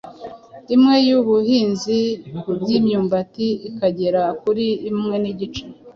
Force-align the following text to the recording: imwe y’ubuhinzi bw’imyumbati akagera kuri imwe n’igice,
imwe 0.75 0.95
y’ubuhinzi 1.07 1.99
bw’imyumbati 2.61 3.47
akagera 3.69 4.23
kuri 4.41 4.65
imwe 4.91 5.15
n’igice, 5.23 5.63